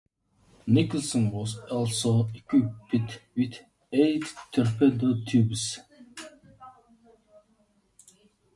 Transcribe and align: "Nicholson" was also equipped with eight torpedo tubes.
"Nicholson" 0.65 1.29
was 1.29 1.59
also 1.69 2.27
equipped 2.33 3.21
with 3.37 3.59
eight 3.93 4.23
torpedo 4.51 5.13
tubes. 5.27 5.77